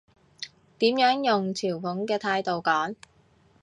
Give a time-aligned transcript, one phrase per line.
[0.79, 2.95] 點樣用嘲諷嘅態度講？